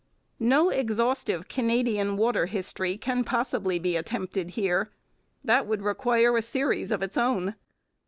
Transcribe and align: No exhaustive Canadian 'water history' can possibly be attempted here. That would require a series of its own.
No 0.39 0.71
exhaustive 0.71 1.47
Canadian 1.47 2.17
'water 2.17 2.47
history' 2.47 2.97
can 2.97 3.23
possibly 3.23 3.77
be 3.77 3.95
attempted 3.95 4.49
here. 4.57 4.89
That 5.43 5.67
would 5.67 5.83
require 5.83 6.35
a 6.35 6.41
series 6.41 6.91
of 6.91 7.03
its 7.03 7.17
own. 7.17 7.53